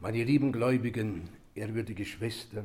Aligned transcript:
Meine 0.00 0.22
lieben 0.22 0.52
Gläubigen, 0.52 1.28
ehrwürdige 1.56 2.04
Schwester, 2.04 2.64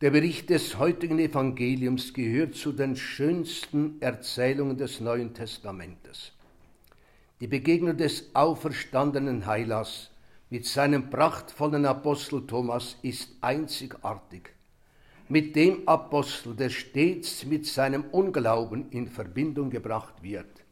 der 0.00 0.10
Bericht 0.10 0.48
des 0.48 0.78
heutigen 0.78 1.18
Evangeliums 1.18 2.14
gehört 2.14 2.54
zu 2.54 2.72
den 2.72 2.96
schönsten 2.96 4.00
Erzählungen 4.00 4.78
des 4.78 5.00
Neuen 5.00 5.34
Testamentes. 5.34 6.32
Die 7.38 7.46
Begegnung 7.46 7.98
des 7.98 8.34
auferstandenen 8.34 9.44
Heilers 9.44 10.10
mit 10.48 10.64
seinem 10.64 11.10
prachtvollen 11.10 11.84
Apostel 11.84 12.46
Thomas 12.46 12.96
ist 13.02 13.32
einzigartig. 13.42 14.54
Mit 15.28 15.54
dem 15.54 15.86
Apostel, 15.86 16.56
der 16.56 16.70
stets 16.70 17.44
mit 17.44 17.66
seinem 17.66 18.04
Unglauben 18.04 18.88
in 18.90 19.06
Verbindung 19.06 19.68
gebracht 19.68 20.22
wird 20.22 20.65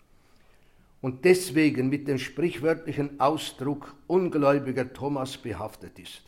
und 1.05 1.27
deswegen 1.27 1.91
mit 1.91 2.09
dem 2.09 2.17
sprichwörtlichen 2.17 3.21
Ausdruck 3.21 3.95
ungläubiger 4.07 4.91
Thomas 4.91 5.37
behaftet 5.37 5.99
ist. 5.99 6.23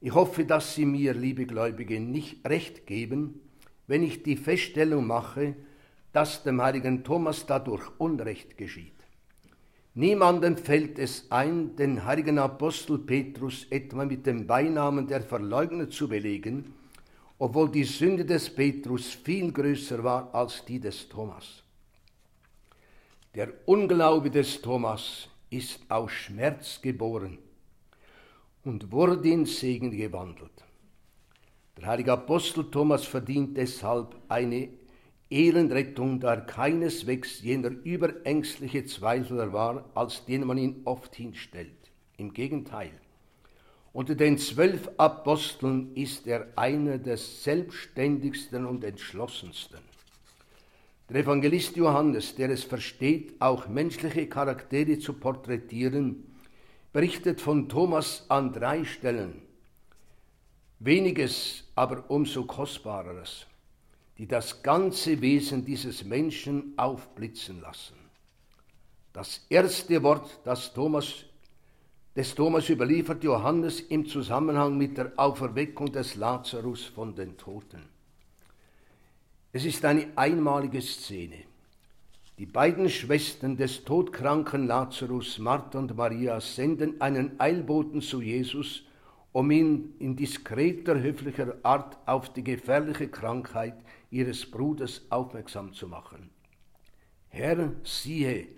Ich 0.00 0.14
hoffe, 0.14 0.46
dass 0.46 0.74
Sie 0.74 0.86
mir, 0.86 1.12
liebe 1.12 1.44
Gläubige, 1.44 2.00
nicht 2.00 2.48
recht 2.48 2.86
geben, 2.86 3.42
wenn 3.88 4.02
ich 4.02 4.22
die 4.22 4.38
Feststellung 4.38 5.06
mache, 5.06 5.54
dass 6.14 6.44
dem 6.44 6.62
heiligen 6.62 7.04
Thomas 7.04 7.44
dadurch 7.44 7.82
Unrecht 7.98 8.56
geschieht. 8.56 8.96
Niemandem 9.92 10.56
fällt 10.56 10.98
es 10.98 11.30
ein, 11.30 11.76
den 11.76 12.06
heiligen 12.06 12.38
Apostel 12.38 13.00
Petrus 13.00 13.66
etwa 13.68 14.06
mit 14.06 14.24
dem 14.24 14.46
Beinamen 14.46 15.08
der 15.08 15.20
Verleugner 15.20 15.90
zu 15.90 16.08
belegen, 16.08 16.72
obwohl 17.38 17.70
die 17.70 17.84
Sünde 17.84 18.24
des 18.24 18.48
Petrus 18.48 19.08
viel 19.08 19.52
größer 19.52 20.02
war 20.02 20.34
als 20.34 20.64
die 20.64 20.80
des 20.80 21.06
Thomas. 21.10 21.65
Der 23.36 23.52
Unglaube 23.66 24.30
des 24.30 24.62
Thomas 24.62 25.28
ist 25.50 25.80
aus 25.90 26.10
Schmerz 26.10 26.80
geboren 26.80 27.36
und 28.64 28.90
wurde 28.90 29.28
in 29.28 29.44
Segen 29.44 29.90
gewandelt. 29.90 30.64
Der 31.76 31.88
heilige 31.88 32.14
Apostel 32.14 32.70
Thomas 32.70 33.04
verdient 33.04 33.58
deshalb 33.58 34.16
eine 34.28 34.70
Ehrenrettung, 35.28 36.18
da 36.18 36.32
er 36.32 36.40
keineswegs 36.46 37.42
jener 37.42 37.68
überängstliche 37.84 38.86
Zweifler 38.86 39.52
war, 39.52 39.84
als 39.94 40.24
den 40.24 40.46
man 40.46 40.56
ihn 40.56 40.80
oft 40.86 41.14
hinstellt. 41.14 41.90
Im 42.16 42.32
Gegenteil. 42.32 42.98
Unter 43.92 44.14
den 44.14 44.38
zwölf 44.38 44.88
Aposteln 44.96 45.94
ist 45.94 46.26
er 46.26 46.46
einer 46.56 46.96
der 46.96 47.18
selbstständigsten 47.18 48.64
und 48.64 48.82
entschlossensten. 48.82 49.95
Der 51.08 51.20
Evangelist 51.22 51.76
Johannes, 51.76 52.34
der 52.34 52.50
es 52.50 52.64
versteht, 52.64 53.40
auch 53.40 53.68
menschliche 53.68 54.26
Charaktere 54.26 54.98
zu 54.98 55.12
porträtieren, 55.12 56.24
berichtet 56.92 57.40
von 57.40 57.68
Thomas 57.68 58.24
an 58.28 58.52
drei 58.52 58.84
Stellen. 58.84 59.42
Weniges, 60.80 61.64
aber 61.76 62.10
umso 62.10 62.44
kostbareres, 62.44 63.46
die 64.18 64.26
das 64.26 64.62
ganze 64.62 65.20
Wesen 65.20 65.64
dieses 65.64 66.04
Menschen 66.04 66.72
aufblitzen 66.76 67.60
lassen. 67.60 67.94
Das 69.12 69.46
erste 69.48 70.02
Wort, 70.02 70.40
das 70.44 70.74
Thomas, 70.74 71.24
des 72.16 72.34
Thomas 72.34 72.68
überliefert 72.68 73.22
Johannes 73.22 73.80
im 73.80 74.06
Zusammenhang 74.06 74.76
mit 74.76 74.98
der 74.98 75.12
Auferweckung 75.16 75.92
des 75.92 76.16
Lazarus 76.16 76.84
von 76.84 77.14
den 77.14 77.36
Toten. 77.36 77.95
Es 79.56 79.64
ist 79.64 79.86
eine 79.86 80.08
einmalige 80.16 80.82
Szene. 80.82 81.44
Die 82.38 82.44
beiden 82.44 82.90
Schwestern 82.90 83.56
des 83.56 83.84
todkranken 83.84 84.66
Lazarus, 84.66 85.38
Martha 85.38 85.78
und 85.78 85.96
Maria, 85.96 86.42
senden 86.42 87.00
einen 87.00 87.40
Eilboten 87.40 88.02
zu 88.02 88.20
Jesus, 88.20 88.82
um 89.32 89.50
ihn 89.50 89.94
in 89.98 90.14
diskreter, 90.14 91.00
höflicher 91.00 91.56
Art 91.62 91.96
auf 92.04 92.34
die 92.34 92.44
gefährliche 92.44 93.08
Krankheit 93.08 93.76
ihres 94.10 94.44
Bruders 94.44 95.06
aufmerksam 95.08 95.72
zu 95.72 95.88
machen. 95.88 96.28
Herr, 97.30 97.72
siehe, 97.82 98.48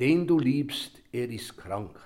den 0.00 0.26
du 0.26 0.40
liebst, 0.40 1.00
er 1.12 1.28
ist 1.28 1.56
krank. 1.58 1.96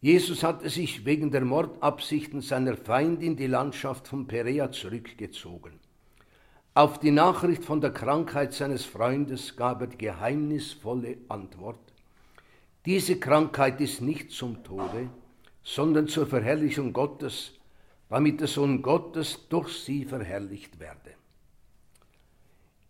Jesus 0.00 0.42
hatte 0.42 0.70
sich 0.70 1.04
wegen 1.04 1.30
der 1.32 1.44
Mordabsichten 1.44 2.40
seiner 2.40 2.78
Feindin 2.78 3.36
die 3.36 3.46
Landschaft 3.46 4.08
von 4.08 4.26
Perea 4.26 4.72
zurückgezogen. 4.72 5.77
Auf 6.78 7.00
die 7.00 7.10
Nachricht 7.10 7.64
von 7.64 7.80
der 7.80 7.90
Krankheit 7.90 8.54
seines 8.54 8.84
Freundes 8.84 9.56
gab 9.56 9.80
er 9.80 9.88
die 9.88 9.98
geheimnisvolle 9.98 11.16
Antwort. 11.28 11.80
Diese 12.86 13.18
Krankheit 13.18 13.80
ist 13.80 14.00
nicht 14.00 14.30
zum 14.30 14.62
Tode, 14.62 15.10
sondern 15.64 16.06
zur 16.06 16.28
Verherrlichung 16.28 16.92
Gottes, 16.92 17.50
damit 18.08 18.40
der 18.40 18.46
Sohn 18.46 18.80
Gottes 18.80 19.48
durch 19.48 19.70
sie 19.70 20.04
verherrlicht 20.04 20.78
werde. 20.78 21.14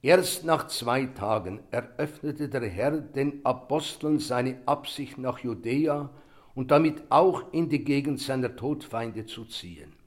Erst 0.03 0.44
nach 0.44 0.66
zwei 0.66 1.06
Tagen 1.06 1.60
eröffnete 1.70 2.50
der 2.50 2.69
Herr 2.69 2.91
den 2.91 3.43
Aposteln 3.43 4.19
seine 4.19 4.59
Absicht 4.66 5.16
nach 5.16 5.38
Judäa 5.38 6.10
und 6.55 6.70
damit 6.70 7.05
auch 7.09 7.55
in 7.55 7.70
die 7.70 7.84
Gegend 7.84 8.20
seiner 8.20 8.55
Todfeinde 8.55 9.25
zu 9.25 9.47
ziehen. 9.47 9.98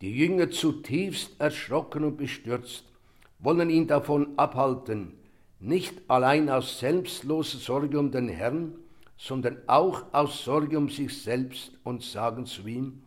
Die 0.00 0.16
Jünger 0.16 0.50
zutiefst 0.50 1.40
erschrocken 1.40 2.04
und 2.04 2.16
bestürzt, 2.16 2.84
wollen 3.38 3.70
ihn 3.70 3.86
davon 3.86 4.38
abhalten, 4.38 5.14
nicht 5.60 6.02
allein 6.08 6.50
aus 6.50 6.78
selbstloser 6.80 7.58
Sorge 7.58 7.98
um 7.98 8.10
den 8.10 8.28
Herrn, 8.28 8.74
sondern 9.16 9.58
auch 9.66 10.12
aus 10.12 10.44
Sorge 10.44 10.76
um 10.76 10.88
sich 10.88 11.22
selbst 11.22 11.72
und 11.84 12.02
sagen 12.02 12.46
zu 12.46 12.66
ihm, 12.66 13.02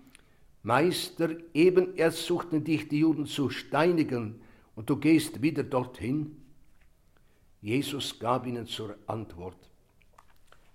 Meister, 0.63 1.29
eben 1.53 1.95
erst 1.95 2.25
suchten 2.25 2.63
dich 2.63 2.87
die 2.87 2.99
Juden 2.99 3.25
zu 3.25 3.49
steinigen 3.49 4.41
und 4.75 4.89
du 4.89 4.97
gehst 4.97 5.41
wieder 5.41 5.63
dorthin. 5.63 6.35
Jesus 7.61 8.19
gab 8.19 8.45
ihnen 8.45 8.67
zur 8.67 8.95
Antwort, 9.07 9.69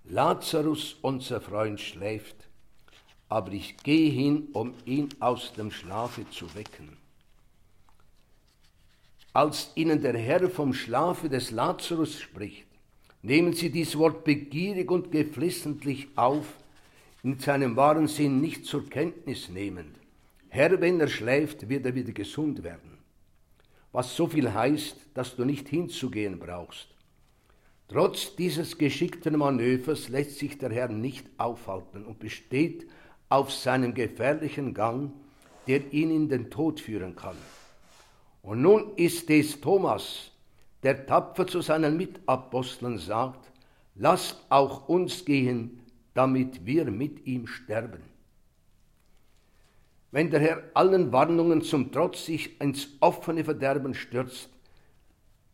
Lazarus, 0.05 0.97
unser 1.01 1.41
Freund, 1.41 1.79
schläft, 1.79 2.49
aber 3.29 3.51
ich 3.51 3.77
gehe 3.77 4.11
hin, 4.11 4.49
um 4.53 4.73
ihn 4.85 5.09
aus 5.19 5.53
dem 5.53 5.71
Schlafe 5.71 6.29
zu 6.29 6.53
wecken. 6.55 6.97
Als 9.33 9.71
ihnen 9.73 10.01
der 10.01 10.17
Herr 10.17 10.49
vom 10.49 10.73
Schlafe 10.73 11.27
des 11.29 11.49
Lazarus 11.49 12.19
spricht, 12.19 12.67
nehmen 13.23 13.53
sie 13.53 13.71
dies 13.71 13.97
Wort 13.97 14.23
begierig 14.23 14.91
und 14.91 15.11
geflissentlich 15.11 16.07
auf, 16.15 16.45
in 17.23 17.39
seinem 17.39 17.75
wahren 17.75 18.07
Sinn 18.07 18.41
nicht 18.41 18.65
zur 18.65 18.87
Kenntnis 18.87 19.49
nehmend. 19.49 19.97
Herr, 20.49 20.79
wenn 20.81 20.99
er 20.99 21.07
schläft, 21.07 21.67
wird 21.67 21.85
er 21.85 21.95
wieder 21.95 22.11
gesund 22.11 22.63
werden. 22.63 22.99
Was 23.91 24.15
so 24.15 24.27
viel 24.27 24.53
heißt, 24.53 24.97
dass 25.15 25.35
du 25.35 25.45
nicht 25.45 25.67
hinzugehen 25.69 26.37
brauchst. 26.37 26.89
Trotz 27.87 28.35
dieses 28.35 28.77
geschickten 28.77 29.37
Manövers 29.37 30.09
lässt 30.09 30.37
sich 30.37 30.57
der 30.57 30.71
Herr 30.71 30.89
nicht 30.89 31.25
aufhalten 31.37 32.05
und 32.05 32.19
besteht 32.19 32.87
auf 33.33 33.51
seinem 33.51 33.95
gefährlichen 33.95 34.75
Gang, 34.75 35.11
der 35.65 35.91
ihn 35.91 36.11
in 36.11 36.29
den 36.29 36.51
Tod 36.51 36.79
führen 36.79 37.15
kann. 37.15 37.35
Und 38.43 38.61
nun 38.61 38.95
ist 38.95 39.27
es 39.31 39.59
Thomas, 39.59 40.29
der 40.83 41.07
tapfer 41.07 41.47
zu 41.47 41.61
seinen 41.61 41.97
Mitaposteln 41.97 42.99
sagt, 42.99 43.51
lasst 43.95 44.37
auch 44.49 44.87
uns 44.87 45.25
gehen, 45.25 45.79
damit 46.13 46.63
wir 46.67 46.85
mit 46.91 47.25
ihm 47.25 47.47
sterben. 47.47 48.03
Wenn 50.11 50.29
der 50.29 50.39
Herr 50.39 50.63
allen 50.75 51.11
Warnungen 51.11 51.63
zum 51.63 51.91
Trotz 51.91 52.25
sich 52.25 52.61
ins 52.61 52.87
offene 52.99 53.43
Verderben 53.43 53.95
stürzt, 53.95 54.49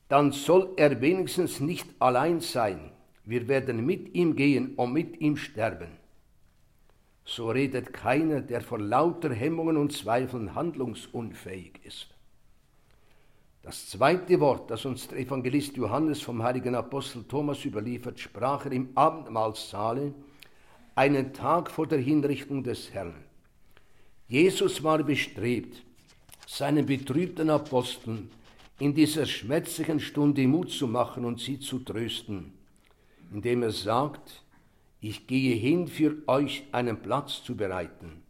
dann 0.10 0.34
soll 0.34 0.74
er 0.76 1.00
wenigstens 1.00 1.62
nicht 1.62 1.88
allein 2.00 2.42
sein. 2.42 2.92
Wir 3.24 3.48
werden 3.48 3.86
mit 3.86 4.14
ihm 4.16 4.36
gehen 4.36 4.76
und 4.76 4.92
mit 4.92 5.22
ihm 5.22 5.38
sterben 5.38 5.99
so 7.30 7.52
redet 7.52 7.94
keiner, 7.94 8.42
der 8.42 8.62
vor 8.62 8.80
lauter 8.80 9.32
Hemmungen 9.32 9.78
und 9.78 9.94
Zweifeln 9.94 10.56
handlungsunfähig 10.56 11.80
ist. 11.84 12.08
Das 13.62 13.88
zweite 13.90 14.40
Wort, 14.40 14.72
das 14.72 14.86
uns 14.86 15.08
der 15.08 15.20
Evangelist 15.20 15.78
Johannes 15.78 16.22
vom 16.22 16.42
heiligen 16.42 16.74
Apostel 16.74 17.24
Thomas 17.26 17.64
überliefert, 17.66 18.20
sprach 18.20 18.66
er 18.66 18.72
im 18.72 18.90
Abendmahlsaale, 18.96 20.14
einen 20.96 21.32
Tag 21.34 21.70
vor 21.70 21.86
der 21.86 22.00
Hinrichtung 22.00 22.64
des 22.64 22.92
Herrn. 22.94 23.14
Jesus 24.28 24.84
war 24.84 25.04
bestrebt, 25.04 25.84
seinen 26.48 26.88
betrübten 26.88 27.52
Aposteln 27.52 28.32
in 28.80 28.96
dieser 28.96 29.28
schmerzlichen 29.28 30.00
Stunde 30.00 30.48
Mut 30.48 30.72
zu 30.72 30.88
machen 30.88 31.26
und 31.26 31.40
sie 31.40 31.60
zu 31.60 31.80
trösten, 31.80 32.54
indem 33.32 33.62
er 33.62 33.72
sagt, 33.72 34.44
ich 35.02 35.28
gehe 35.28 35.56
hin, 35.56 35.88
für 35.88 36.18
euch 36.28 36.66
einen 36.72 37.02
Platz 37.02 37.44
zu 37.44 37.56
bereiten. 37.56 38.24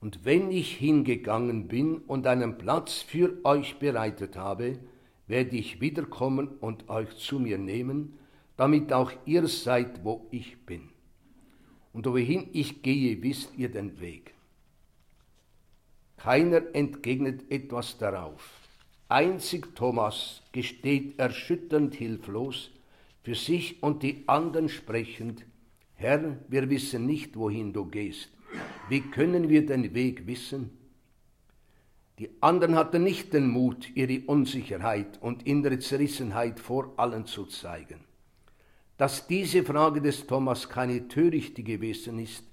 Und 0.00 0.24
wenn 0.24 0.50
ich 0.50 0.76
hingegangen 0.76 1.68
bin 1.68 1.98
und 1.98 2.26
einen 2.26 2.58
Platz 2.58 3.02
für 3.02 3.38
euch 3.44 3.78
bereitet 3.78 4.36
habe, 4.36 4.78
werde 5.26 5.56
ich 5.56 5.80
wiederkommen 5.80 6.48
und 6.60 6.88
euch 6.88 7.16
zu 7.16 7.38
mir 7.38 7.58
nehmen, 7.58 8.18
damit 8.56 8.92
auch 8.92 9.12
ihr 9.24 9.48
seid, 9.48 10.04
wo 10.04 10.26
ich 10.30 10.64
bin. 10.64 10.90
und 11.96 12.04
wohin 12.04 12.50
ich 12.52 12.82
gehe, 12.82 13.22
wisst 13.22 13.56
ihr 13.56 13.70
den 13.70 13.98
Weg. 14.00 14.34
Keiner 16.18 16.62
entgegnet 16.74 17.50
etwas 17.50 17.96
darauf. 17.96 18.50
Einzig 19.08 19.74
Thomas 19.74 20.42
gesteht 20.52 21.18
erschütternd 21.18 21.94
hilflos, 21.94 22.70
für 23.22 23.34
sich 23.34 23.82
und 23.82 24.02
die 24.02 24.24
anderen 24.26 24.68
sprechend, 24.68 25.46
Herr, 25.96 26.36
wir 26.48 26.68
wissen 26.68 27.06
nicht, 27.06 27.36
wohin 27.36 27.72
du 27.72 27.86
gehst. 27.86 28.30
Wie 28.88 29.00
können 29.00 29.48
wir 29.48 29.64
den 29.64 29.94
Weg 29.94 30.26
wissen? 30.26 30.70
Die 32.18 32.30
anderen 32.40 32.76
hatten 32.76 33.02
nicht 33.02 33.32
den 33.32 33.48
Mut, 33.48 33.94
ihre 33.94 34.20
Unsicherheit 34.26 35.20
und 35.20 35.46
innere 35.46 35.78
Zerrissenheit 35.78 36.60
vor 36.60 36.94
allen 36.96 37.26
zu 37.26 37.44
zeigen. 37.46 38.00
Dass 38.96 39.26
diese 39.26 39.64
Frage 39.64 40.00
des 40.00 40.26
Thomas 40.26 40.68
keine 40.68 41.08
törichte 41.08 41.62
gewesen 41.62 42.18
ist, 42.18 42.44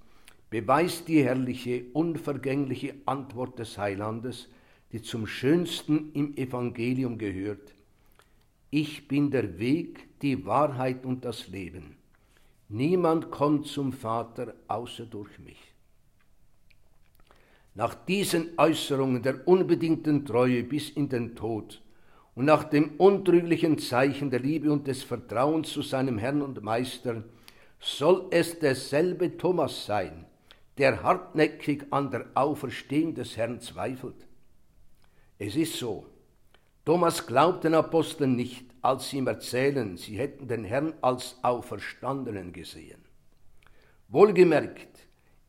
beweist 0.49 1.07
die 1.07 1.23
herrliche, 1.23 1.85
unvergängliche 1.93 2.95
Antwort 3.05 3.59
des 3.59 3.77
Heilandes, 3.77 4.49
die 4.91 5.01
zum 5.01 5.27
Schönsten 5.27 6.11
im 6.13 6.35
Evangelium 6.37 7.17
gehört. 7.17 7.73
Ich 8.69 9.07
bin 9.07 9.31
der 9.31 9.59
Weg, 9.59 10.19
die 10.21 10.45
Wahrheit 10.45 11.05
und 11.05 11.25
das 11.25 11.47
Leben. 11.47 11.95
Niemand 12.73 13.29
kommt 13.29 13.67
zum 13.67 13.93
Vater 13.93 14.55
außer 14.67 15.05
durch 15.05 15.37
mich. 15.37 15.61
Nach 17.75 17.93
diesen 17.93 18.57
Äußerungen 18.57 19.21
der 19.21 19.47
unbedingten 19.47 20.25
Treue 20.25 20.63
bis 20.63 20.89
in 20.89 21.07
den 21.07 21.35
Tod 21.35 21.83
und 22.33 22.45
nach 22.45 22.63
dem 22.63 22.95
untrüglichen 22.97 23.77
Zeichen 23.77 24.31
der 24.31 24.39
Liebe 24.39 24.71
und 24.71 24.87
des 24.87 25.03
Vertrauens 25.03 25.71
zu 25.71 25.83
seinem 25.83 26.17
Herrn 26.17 26.41
und 26.41 26.63
Meister 26.63 27.23
soll 27.79 28.25
es 28.31 28.57
derselbe 28.57 29.37
Thomas 29.37 29.85
sein, 29.85 30.25
der 30.79 31.03
hartnäckig 31.03 31.85
an 31.91 32.09
der 32.09 32.25
Auferstehung 32.33 33.13
des 33.13 33.37
Herrn 33.37 33.61
zweifelt. 33.61 34.25
Es 35.37 35.55
ist 35.55 35.77
so. 35.77 36.07
Thomas 36.85 37.27
glaubt 37.27 37.65
den 37.65 37.75
Aposteln 37.75 38.35
nicht, 38.35 38.72
als 38.83 39.09
sie 39.09 39.17
ihm 39.17 39.27
erzählen, 39.27 39.97
sie 39.97 40.17
hätten 40.17 40.47
den 40.47 40.65
Herrn 40.65 40.93
als 41.01 41.37
Auferstandenen 41.41 42.51
gesehen. 42.51 43.01
Wohlgemerkt, 44.09 44.99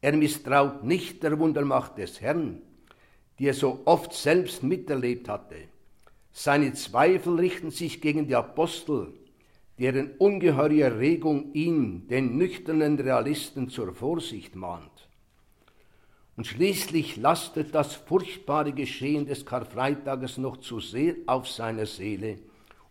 er 0.00 0.12
misstraut 0.16 0.84
nicht 0.84 1.22
der 1.22 1.38
Wundermacht 1.38 1.98
des 1.98 2.20
Herrn, 2.20 2.62
die 3.38 3.48
er 3.48 3.54
so 3.54 3.82
oft 3.86 4.12
selbst 4.12 4.62
miterlebt 4.62 5.28
hatte. 5.28 5.56
Seine 6.30 6.72
Zweifel 6.74 7.34
richten 7.34 7.70
sich 7.70 8.00
gegen 8.00 8.28
die 8.28 8.36
Apostel, 8.36 9.12
deren 9.80 10.12
ungeheure 10.18 10.80
Erregung 10.80 11.52
ihn, 11.54 12.06
den 12.06 12.36
nüchternen 12.36 12.98
Realisten, 12.98 13.68
zur 13.68 13.92
Vorsicht 13.94 14.54
mahnt. 14.54 15.08
Und 16.36 16.46
schließlich 16.46 17.16
lastet 17.16 17.74
das 17.74 17.94
furchtbare 17.94 18.72
Geschehen 18.72 19.26
des 19.26 19.44
Karfreitages 19.44 20.38
noch 20.38 20.58
zu 20.58 20.78
sehr 20.78 21.14
auf 21.26 21.48
seiner 21.48 21.86
Seele, 21.86 22.38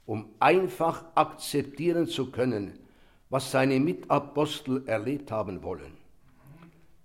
um 0.06 0.30
einfach 0.40 1.06
akzeptieren 1.16 2.08
zu 2.08 2.32
können, 2.32 2.80
was 3.30 3.52
seine 3.52 3.80
Mitapostel 3.80 4.88
erlebt 4.88 5.32
haben 5.32 5.64
wollen. 5.64 5.98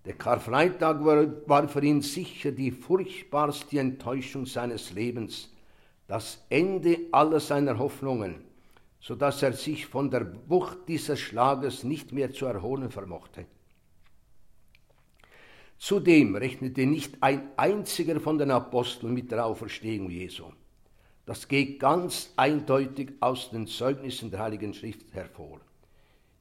Der 0.05 0.15
Karfreitag 0.15 1.05
war, 1.05 1.69
für 1.69 1.85
ihn 1.85 2.01
sicher 2.01 2.53
die 2.53 2.71
furchtbarste 2.71 3.79
Enttäuschung 3.79 4.47
seines 4.47 4.93
Lebens, 4.93 5.53
das 6.07 6.45
Ende 6.49 7.01
aller 7.13 7.41
seiner 7.41 7.79
Hoffnungen, 7.79 8.37
so 9.01 9.15
dass 9.15 9.43
er 9.43 9.53
sich 9.53 9.87
von 9.87 10.11
der 10.11 10.33
Wucht 10.49 10.79
dieses 10.89 11.21
Schlages 11.21 11.85
nicht 11.85 12.13
mehr 12.13 12.33
zu 12.33 12.47
erholen 12.47 12.91
vermochte. 12.91 13.47
Zudem 15.79 16.35
rechnete 16.35 16.87
nicht 16.87 17.23
ein 17.23 17.51
einziger 17.57 18.19
von 18.19 18.39
den 18.39 18.51
Aposteln 18.51 19.15
mit 19.15 19.31
der 19.31 19.47
Auferstehung 19.47 20.11
Jesu. 20.11 20.45
Das 21.29 21.47
geht 21.47 21.79
ganz 21.79 22.33
eindeutig 22.37 23.11
aus 23.21 23.51
den 23.51 23.67
Zeugnissen 23.67 24.31
der 24.31 24.41
Heiligen 24.41 24.73
Schrift 24.73 25.13
hervor. 25.13 25.61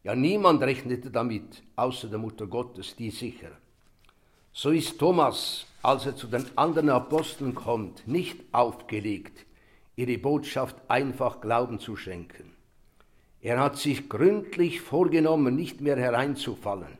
Ja, 0.05 0.15
niemand 0.15 0.63
rechnete 0.63 1.11
damit, 1.11 1.61
außer 1.75 2.07
der 2.07 2.19
Mutter 2.19 2.47
Gottes, 2.47 2.95
die 2.95 3.09
sicher. 3.09 3.49
So 4.53 4.69
ist 4.69 4.97
Thomas, 4.97 5.65
als 5.83 6.05
er 6.05 6.15
zu 6.15 6.27
den 6.27 6.45
anderen 6.57 6.89
Aposteln 6.89 7.53
kommt, 7.53 8.07
nicht 8.07 8.39
aufgelegt, 8.53 9.45
ihre 9.97 10.17
Botschaft 10.17 10.77
einfach 10.87 11.41
Glauben 11.41 11.79
zu 11.79 11.97
schenken. 11.97 12.53
Er 13.41 13.59
hat 13.59 13.75
sich 13.75 14.07
gründlich 14.07 14.79
vorgenommen, 14.79 15.53
nicht 15.53 15.81
mehr 15.81 15.97
hereinzufallen. 15.97 16.97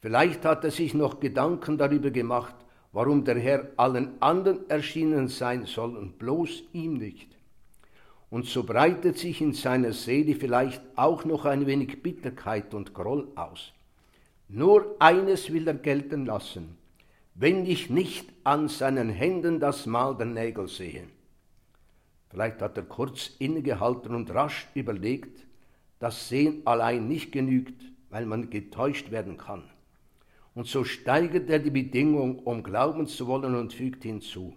Vielleicht 0.00 0.46
hat 0.46 0.64
er 0.64 0.70
sich 0.70 0.94
noch 0.94 1.20
Gedanken 1.20 1.76
darüber 1.76 2.10
gemacht, 2.10 2.54
warum 2.96 3.24
der 3.24 3.38
Herr 3.38 3.68
allen 3.76 4.22
anderen 4.22 4.70
erschienen 4.70 5.28
sein 5.28 5.66
soll 5.66 5.98
und 5.98 6.18
bloß 6.18 6.62
ihm 6.72 6.94
nicht. 6.94 7.28
Und 8.30 8.46
so 8.46 8.62
breitet 8.62 9.18
sich 9.18 9.42
in 9.42 9.52
seiner 9.52 9.92
Seele 9.92 10.34
vielleicht 10.34 10.80
auch 10.94 11.26
noch 11.26 11.44
ein 11.44 11.66
wenig 11.66 12.02
Bitterkeit 12.02 12.72
und 12.72 12.94
Groll 12.94 13.28
aus. 13.34 13.74
Nur 14.48 14.96
eines 14.98 15.52
will 15.52 15.68
er 15.68 15.74
gelten 15.74 16.24
lassen, 16.24 16.78
wenn 17.34 17.66
ich 17.66 17.90
nicht 17.90 18.32
an 18.44 18.66
seinen 18.68 19.10
Händen 19.10 19.60
das 19.60 19.84
Mal 19.84 20.16
der 20.16 20.28
Nägel 20.28 20.66
sehe. 20.66 21.04
Vielleicht 22.30 22.62
hat 22.62 22.78
er 22.78 22.84
kurz 22.84 23.30
innegehalten 23.38 24.14
und 24.14 24.30
rasch 24.30 24.68
überlegt, 24.72 25.46
dass 25.98 26.30
Sehen 26.30 26.62
allein 26.64 27.08
nicht 27.08 27.30
genügt, 27.30 27.78
weil 28.08 28.24
man 28.24 28.48
getäuscht 28.48 29.10
werden 29.10 29.36
kann. 29.36 29.64
Und 30.56 30.66
so 30.66 30.84
steigert 30.84 31.50
er 31.50 31.58
die 31.58 31.70
Bedingung, 31.70 32.38
um 32.38 32.62
glauben 32.62 33.06
zu 33.06 33.26
wollen 33.26 33.54
und 33.54 33.74
fügt 33.74 34.04
hinzu. 34.04 34.56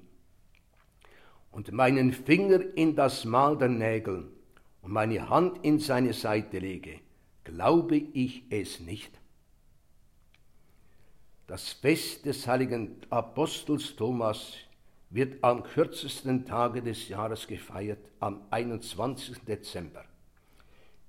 Und 1.52 1.74
meinen 1.74 2.14
Finger 2.14 2.62
in 2.78 2.96
das 2.96 3.26
Mal 3.26 3.58
der 3.58 3.68
Nägel 3.68 4.32
und 4.82 4.94
meine 4.94 5.28
Hand 5.28 5.66
in 5.66 5.78
seine 5.78 6.14
Seite 6.14 6.60
lege, 6.60 7.02
glaube 7.44 7.98
ich 7.98 8.44
es 8.50 8.80
nicht. 8.80 9.12
Das 11.48 11.74
Fest 11.74 12.26
des 12.26 12.48
heiligen 12.48 12.96
Apostels 13.10 13.98
Thomas 13.98 14.54
wird 15.10 15.44
am 15.44 15.64
kürzesten 15.64 16.46
Tage 16.46 16.82
des 16.82 17.10
Jahres 17.10 17.46
gefeiert, 17.46 18.00
am 18.22 18.44
21. 18.52 19.40
Dezember. 19.40 20.06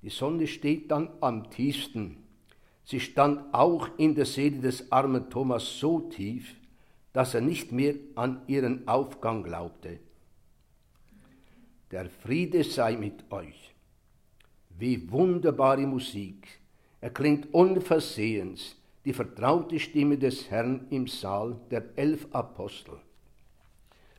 Die 0.02 0.10
Sonne 0.10 0.48
steht 0.48 0.90
dann 0.90 1.10
am 1.20 1.48
tiefsten 1.48 2.26
Sie 2.84 3.00
stand 3.00 3.52
auch 3.54 3.88
in 3.98 4.14
der 4.14 4.26
Seele 4.26 4.60
des 4.60 4.90
armen 4.90 5.30
Thomas 5.30 5.78
so 5.78 6.00
tief, 6.00 6.56
dass 7.12 7.34
er 7.34 7.40
nicht 7.40 7.72
mehr 7.72 7.94
an 8.14 8.42
ihren 8.46 8.86
Aufgang 8.86 9.42
glaubte. 9.42 9.98
Der 11.90 12.08
Friede 12.08 12.62
sei 12.64 12.96
mit 12.96 13.30
euch. 13.30 13.74
Wie 14.78 15.10
wunderbare 15.10 15.86
Musik. 15.86 16.60
Er 17.00 17.10
klingt 17.10 17.52
unversehens, 17.52 18.76
die 19.04 19.12
vertraute 19.12 19.80
Stimme 19.80 20.18
des 20.18 20.50
Herrn 20.50 20.86
im 20.90 21.06
Saal 21.06 21.56
der 21.70 21.84
elf 21.96 22.26
Apostel. 22.32 22.98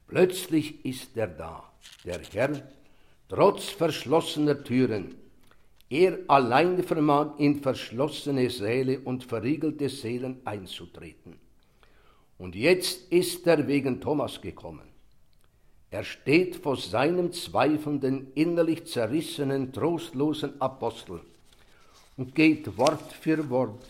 Plötzlich 0.08 0.84
ist 0.84 1.16
er 1.16 1.28
da, 1.28 1.72
der 2.04 2.20
Herr, 2.34 2.62
trotz 3.30 3.70
verschlossener 3.70 4.64
Türen, 4.64 5.16
er 5.92 6.20
allein 6.28 6.82
vermag 6.84 7.38
in 7.38 7.62
verschlossene 7.62 8.50
Säle 8.50 9.02
und 9.02 9.26
verriegelte 9.26 9.90
Seelen 9.90 10.40
einzutreten. 10.46 11.36
Und 12.38 12.56
jetzt 12.56 13.12
ist 13.12 13.46
er 13.46 13.68
wegen 13.68 14.00
Thomas 14.00 14.40
gekommen. 14.40 14.88
Er 15.92 16.06
steht 16.06 16.56
vor 16.56 16.78
seinem 16.78 17.34
zweifelnden, 17.34 18.32
innerlich 18.36 18.86
zerrissenen, 18.86 19.74
trostlosen 19.74 20.60
Apostel 20.62 21.20
und 22.16 22.34
geht 22.34 22.78
Wort 22.78 23.12
für 23.12 23.50
Wort 23.50 23.86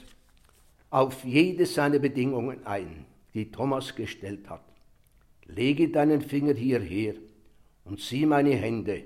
auf 0.89 1.23
jede 1.23 1.67
seiner 1.67 1.99
Bedingungen 1.99 2.65
ein, 2.65 3.05
die 3.35 3.51
Thomas 3.51 3.95
gestellt 3.95 4.49
hat. 4.49 4.65
Lege 5.45 5.89
deinen 5.89 6.21
Finger 6.21 6.55
hierher 6.55 7.13
und 7.85 7.99
sieh 7.99 8.25
meine 8.25 8.55
Hände 8.55 9.03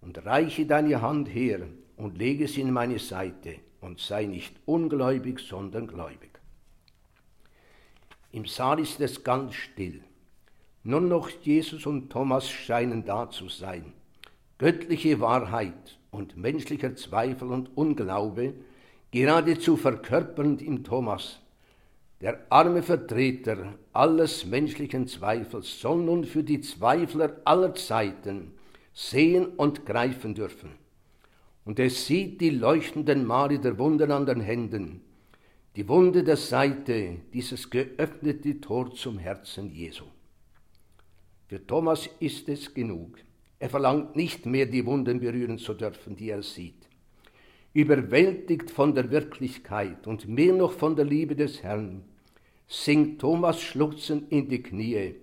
und 0.00 0.24
reiche 0.24 0.64
deine 0.64 1.02
Hand 1.02 1.28
her 1.28 1.68
und 1.96 2.18
lege 2.18 2.48
sie 2.48 2.60
in 2.60 2.72
meine 2.72 2.98
Seite 2.98 3.56
und 3.80 4.00
sei 4.00 4.24
nicht 4.24 4.54
ungläubig, 4.66 5.40
sondern 5.40 5.86
gläubig. 5.86 6.30
Im 8.32 8.46
Saal 8.46 8.80
ist 8.80 9.00
es 9.00 9.22
ganz 9.22 9.54
still. 9.54 10.02
Nur 10.82 11.00
noch 11.00 11.28
Jesus 11.28 11.86
und 11.86 12.10
Thomas 12.10 12.50
scheinen 12.50 13.04
da 13.04 13.30
zu 13.30 13.48
sein. 13.48 13.92
Göttliche 14.58 15.20
Wahrheit 15.20 15.98
und 16.10 16.36
menschlicher 16.36 16.96
Zweifel 16.96 17.48
und 17.48 17.76
Unglaube 17.76 18.54
geradezu 19.10 19.76
verkörpernd 19.76 20.62
im 20.62 20.82
Thomas. 20.84 21.40
Der 22.20 22.40
arme 22.50 22.82
Vertreter 22.82 23.74
alles 23.92 24.46
menschlichen 24.46 25.06
Zweifels 25.06 25.80
soll 25.80 26.02
nun 26.02 26.24
für 26.24 26.42
die 26.42 26.60
Zweifler 26.60 27.40
aller 27.44 27.74
Zeiten 27.74 28.52
sehen 28.92 29.46
und 29.46 29.86
greifen 29.86 30.34
dürfen 30.34 30.83
und 31.64 31.78
es 31.78 32.06
sieht 32.06 32.40
die 32.40 32.50
leuchtenden 32.50 33.24
Male 33.24 33.58
der 33.58 33.78
Wunder 33.78 34.10
an 34.10 34.26
den 34.26 34.40
Händen, 34.40 35.00
die 35.76 35.88
Wunde 35.88 36.22
der 36.22 36.36
Seite, 36.36 37.16
dieses 37.32 37.68
geöffnete 37.70 38.60
Tor 38.60 38.94
zum 38.94 39.18
Herzen 39.18 39.70
Jesu. 39.72 40.04
Für 41.48 41.66
Thomas 41.66 42.08
ist 42.20 42.48
es 42.48 42.72
genug. 42.72 43.18
Er 43.58 43.70
verlangt 43.70 44.14
nicht 44.14 44.46
mehr, 44.46 44.66
die 44.66 44.86
Wunden 44.86 45.20
berühren 45.20 45.58
zu 45.58 45.74
dürfen, 45.74 46.16
die 46.16 46.30
er 46.30 46.42
sieht. 46.42 46.88
Überwältigt 47.72 48.70
von 48.70 48.94
der 48.94 49.10
Wirklichkeit 49.10 50.06
und 50.06 50.28
mehr 50.28 50.52
noch 50.52 50.72
von 50.72 50.94
der 50.94 51.04
Liebe 51.04 51.34
des 51.34 51.62
Herrn, 51.62 52.04
sinkt 52.68 53.20
Thomas 53.20 53.60
schluchzend 53.60 54.30
in 54.30 54.48
die 54.48 54.62
Knie. 54.62 55.14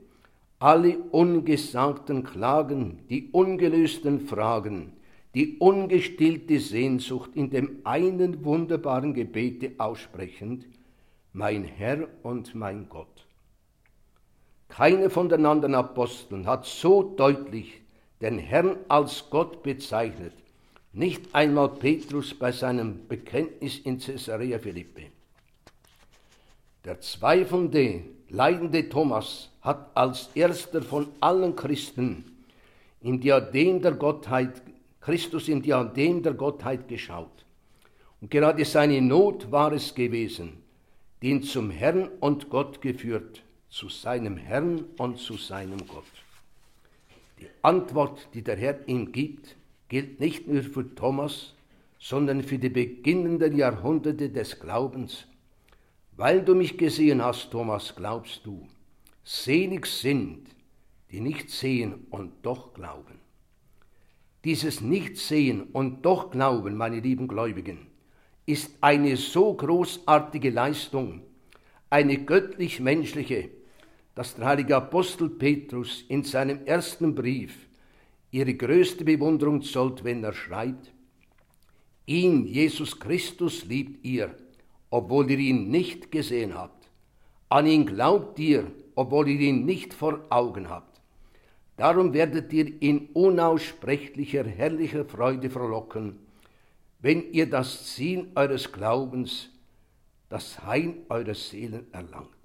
Alle 0.60 0.98
ungesagten 0.98 2.24
Klagen, 2.24 3.00
die 3.10 3.30
ungelösten 3.32 4.28
Fragen, 4.28 4.94
die 5.34 5.58
ungestillte 5.60 6.60
Sehnsucht 6.60 7.32
in 7.36 7.50
dem 7.50 7.80
einen 7.84 8.44
wunderbaren 8.44 9.14
Gebete 9.14 9.74
aussprechend, 9.78 10.66
mein 11.34 11.64
Herr 11.64 12.08
und 12.24 12.54
mein 12.56 12.90
Gott. 12.90 13.26
Keine 14.68 15.10
von 15.10 15.30
den 15.30 15.46
anderen 15.46 15.76
Aposteln 15.76 16.48
hat 16.48 16.66
so 16.66 17.04
deutlich 17.04 17.82
den 18.22 18.38
Herrn 18.38 18.78
als 18.88 19.30
Gott 19.30 19.64
bezeichnet, 19.64 20.34
nicht 20.94 21.34
einmal 21.34 21.70
Petrus 21.70 22.34
bei 22.34 22.52
seinem 22.52 23.08
Bekenntnis 23.08 23.80
in 23.80 24.00
Caesarea 24.00 24.60
Philippi. 24.60 25.10
Der 26.84 27.00
zweifelnde, 27.00 28.04
leidende 28.30 28.90
Thomas 28.90 29.50
hat 29.62 29.96
als 29.96 30.30
erster 30.36 30.82
von 30.82 31.08
allen 31.20 31.56
Christen 31.56 32.26
im 33.02 33.20
Diadem 33.20 33.82
der 33.82 33.94
Gottheit 33.94 34.62
Christus 35.02 35.50
im 35.50 35.62
Diadem 35.62 36.22
der 36.22 36.34
Gottheit 36.34 36.88
geschaut. 36.88 37.46
Und 38.22 38.30
gerade 38.30 38.64
seine 38.66 39.02
Not 39.02 39.52
war 39.52 39.74
es 39.74 39.96
gewesen, 39.96 40.58
die 41.22 41.30
ihn 41.30 41.44
zum 41.44 41.72
Herrn 41.72 42.08
und 42.20 42.50
Gott 42.50 42.82
geführt, 42.82 43.44
zu 43.70 43.90
seinem 43.90 44.38
Herrn 44.38 44.86
und 44.98 45.18
zu 45.18 45.38
seinem 45.38 45.88
Gott. 45.88 46.04
Die 47.40 47.48
Antwort, 47.64 48.28
die 48.34 48.44
der 48.44 48.58
Herr 48.58 48.88
ihm 48.88 49.12
gibt, 49.12 49.56
gilt 49.90 50.20
nicht 50.20 50.48
nur 50.48 50.62
für 50.62 50.94
Thomas, 50.94 51.54
sondern 51.98 52.44
für 52.44 52.60
die 52.60 52.70
beginnenden 52.70 53.58
Jahrhunderte 53.58 54.30
des 54.30 54.60
Glaubens. 54.60 55.26
Weil 56.16 56.44
du 56.44 56.54
mich 56.54 56.78
gesehen 56.78 57.24
hast, 57.24 57.52
Thomas, 57.52 57.96
glaubst 57.96 58.46
du. 58.46 58.68
Selig 59.24 59.88
sind, 59.88 60.48
die 61.12 61.22
nicht 61.22 61.50
sehen 61.50 62.06
und 62.10 62.34
doch 62.44 62.74
glauben. 62.74 63.21
Dieses 64.44 64.82
Nichtsehen 64.82 65.62
und 65.72 66.04
doch 66.04 66.32
Glauben, 66.32 66.76
meine 66.76 67.00
lieben 67.00 67.28
Gläubigen, 67.28 67.88
ist 68.48 68.76
eine 68.82 69.16
so 69.16 69.54
großartige 69.54 70.50
Leistung, 70.50 71.22
eine 71.92 72.18
göttlich-menschliche, 72.18 73.50
dass 74.16 74.36
der 74.36 74.46
heilige 74.46 74.78
Apostel 74.78 75.30
Petrus 75.30 76.04
in 76.08 76.24
seinem 76.24 76.66
ersten 76.66 77.14
Brief 77.14 77.68
ihre 78.32 78.56
größte 78.56 79.06
Bewunderung 79.06 79.62
zollt, 79.62 80.04
wenn 80.04 80.24
er 80.24 80.34
schreibt, 80.34 80.92
ihn, 82.08 82.48
Jesus 82.48 83.00
Christus, 83.00 83.66
liebt 83.66 84.04
ihr, 84.04 84.36
obwohl 84.90 85.30
ihr 85.30 85.40
ihn 85.40 85.70
nicht 85.70 86.12
gesehen 86.12 86.56
habt. 86.56 86.90
An 87.50 87.68
ihn 87.68 87.86
glaubt 87.86 88.40
ihr, 88.40 88.72
obwohl 88.96 89.30
ihr 89.30 89.40
ihn 89.40 89.66
nicht 89.66 89.94
vor 89.94 90.26
Augen 90.30 90.70
habt. 90.70 90.91
Darum 91.82 92.14
werdet 92.14 92.54
ihr 92.54 92.80
in 92.80 93.08
unaussprechlicher, 93.08 94.44
herrlicher 94.44 95.04
Freude 95.04 95.50
frohlocken, 95.50 96.20
wenn 97.00 97.32
ihr 97.32 97.50
das 97.50 97.88
Ziel 97.88 98.28
eures 98.36 98.72
Glaubens, 98.72 99.50
das 100.30 100.64
Heil 100.64 100.94
eurer 101.10 101.34
Seelen 101.34 101.92
erlangt. 101.92 102.38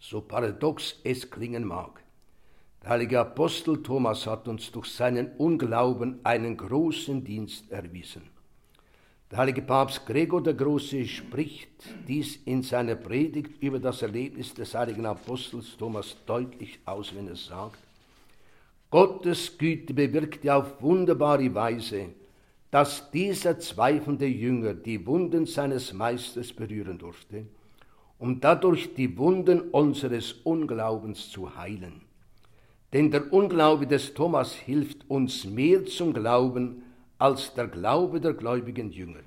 So 0.00 0.20
paradox 0.20 0.98
es 1.04 1.30
klingen 1.30 1.64
mag, 1.64 2.02
der 2.82 2.90
heilige 2.90 3.20
Apostel 3.20 3.80
Thomas 3.84 4.26
hat 4.26 4.48
uns 4.48 4.72
durch 4.72 4.88
seinen 4.88 5.30
Unglauben 5.36 6.18
einen 6.24 6.56
großen 6.56 7.22
Dienst 7.22 7.70
erwiesen. 7.70 8.22
Der 9.30 9.38
heilige 9.38 9.62
Papst 9.62 10.04
Gregor 10.06 10.42
der 10.42 10.54
Große 10.54 11.06
spricht 11.06 11.68
dies 12.08 12.40
in 12.46 12.62
seiner 12.62 12.96
Predigt 12.96 13.62
über 13.62 13.78
das 13.78 14.02
Erlebnis 14.02 14.52
des 14.54 14.74
heiligen 14.74 15.06
Apostels 15.06 15.76
Thomas 15.78 16.16
deutlich 16.26 16.80
aus, 16.84 17.14
wenn 17.14 17.28
er 17.28 17.36
sagt, 17.36 17.78
Gottes 18.90 19.56
Güte 19.56 19.94
bewirkte 19.94 20.52
auf 20.52 20.82
wunderbare 20.82 21.54
Weise, 21.54 22.06
dass 22.72 23.08
dieser 23.12 23.56
zweifelnde 23.60 24.26
Jünger 24.26 24.74
die 24.74 25.06
Wunden 25.06 25.46
seines 25.46 25.92
Meisters 25.92 26.52
berühren 26.52 26.98
durfte, 26.98 27.46
um 28.18 28.40
dadurch 28.40 28.94
die 28.94 29.16
Wunden 29.16 29.60
unseres 29.70 30.32
Unglaubens 30.42 31.30
zu 31.30 31.54
heilen. 31.54 32.00
Denn 32.92 33.12
der 33.12 33.32
Unglaube 33.32 33.86
des 33.86 34.12
Thomas 34.12 34.54
hilft 34.54 35.08
uns 35.08 35.44
mehr 35.44 35.84
zum 35.84 36.12
Glauben, 36.12 36.82
als 37.20 37.52
der 37.54 37.68
Glaube 37.68 38.20
der 38.20 38.32
gläubigen 38.32 38.90
Jünger. 38.90 39.22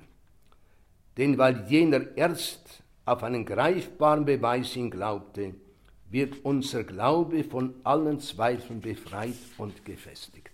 Denn 1.16 1.38
weil 1.38 1.64
jener 1.68 2.16
erst 2.16 2.82
auf 3.04 3.22
einen 3.22 3.44
greifbaren 3.44 4.24
Beweis 4.24 4.74
ihn 4.74 4.90
glaubte, 4.90 5.54
wird 6.10 6.44
unser 6.44 6.82
Glaube 6.82 7.44
von 7.44 7.74
allen 7.84 8.18
Zweifeln 8.18 8.80
befreit 8.80 9.36
und 9.58 9.84
gefestigt. 9.84 10.50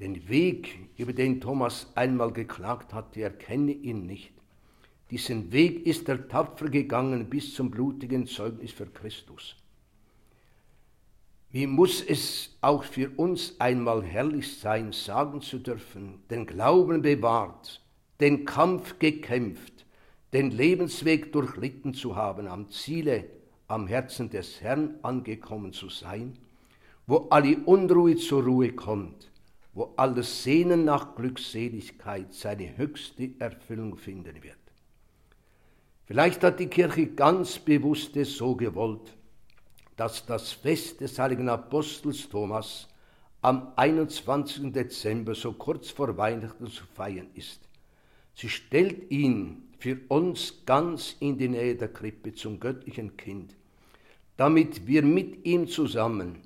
Den 0.00 0.28
Weg, 0.28 0.78
über 0.96 1.12
den 1.12 1.40
Thomas 1.40 1.88
einmal 1.94 2.32
geklagt 2.32 2.92
hatte, 2.92 3.22
erkenne 3.22 3.72
ihn 3.72 4.06
nicht. 4.06 4.32
Diesen 5.10 5.52
Weg 5.52 5.86
ist 5.86 6.08
er 6.08 6.28
tapfer 6.28 6.68
gegangen 6.68 7.30
bis 7.30 7.54
zum 7.54 7.70
blutigen 7.70 8.26
Zeugnis 8.26 8.72
für 8.72 8.86
Christus. 8.86 9.56
Wie 11.50 11.66
muss 11.66 12.02
es 12.02 12.56
auch 12.60 12.84
für 12.84 13.10
uns 13.16 13.58
einmal 13.58 14.02
herrlich 14.02 14.58
sein, 14.58 14.92
sagen 14.92 15.40
zu 15.40 15.58
dürfen, 15.58 16.22
den 16.28 16.44
Glauben 16.46 17.00
bewahrt, 17.00 17.82
den 18.20 18.44
Kampf 18.44 18.98
gekämpft, 18.98 19.86
den 20.34 20.50
Lebensweg 20.50 21.32
durchlitten 21.32 21.94
zu 21.94 22.16
haben, 22.16 22.48
am 22.48 22.68
Ziele, 22.68 23.24
am 23.66 23.86
Herzen 23.86 24.28
des 24.28 24.60
Herrn 24.60 24.96
angekommen 25.02 25.72
zu 25.72 25.88
sein, 25.88 26.36
wo 27.06 27.28
alle 27.30 27.56
Unruhe 27.64 28.16
zur 28.16 28.44
Ruhe 28.44 28.72
kommt, 28.72 29.30
wo 29.72 29.94
alles 29.96 30.42
Sehnen 30.42 30.84
nach 30.84 31.14
Glückseligkeit 31.14 32.34
seine 32.34 32.76
höchste 32.76 33.30
Erfüllung 33.38 33.96
finden 33.96 34.42
wird. 34.42 34.56
Vielleicht 36.04 36.42
hat 36.44 36.60
die 36.60 36.66
Kirche 36.66 37.06
ganz 37.06 37.58
bewusst 37.58 38.16
es 38.18 38.36
so 38.36 38.54
gewollt, 38.54 39.17
dass 39.98 40.24
das 40.24 40.52
Fest 40.52 41.00
des 41.00 41.18
heiligen 41.18 41.48
Apostels 41.48 42.28
Thomas 42.28 42.88
am 43.42 43.72
21. 43.74 44.72
Dezember, 44.72 45.34
so 45.34 45.52
kurz 45.52 45.90
vor 45.90 46.16
Weihnachten, 46.16 46.68
zu 46.68 46.84
feiern 46.94 47.26
ist. 47.34 47.68
Sie 48.32 48.48
stellt 48.48 49.10
ihn 49.10 49.64
für 49.80 49.98
uns 50.06 50.62
ganz 50.64 51.16
in 51.18 51.36
die 51.36 51.48
Nähe 51.48 51.74
der 51.74 51.88
Krippe 51.88 52.32
zum 52.32 52.60
göttlichen 52.60 53.16
Kind, 53.16 53.56
damit 54.36 54.86
wir 54.86 55.02
mit 55.02 55.44
ihm 55.44 55.66
zusammen 55.66 56.42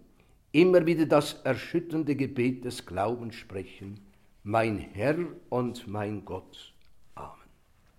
immer 0.52 0.86
wieder 0.86 1.04
das 1.04 1.34
erschütternde 1.44 2.16
Gebet 2.16 2.64
des 2.64 2.86
Glaubens 2.86 3.34
sprechen, 3.34 4.00
mein 4.44 4.78
Herr 4.78 5.18
und 5.50 5.86
mein 5.86 6.24
Gott. 6.24 6.71